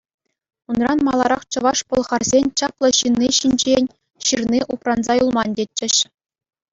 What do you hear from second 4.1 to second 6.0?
ҫырни упранса юлман, тетчӗҫ.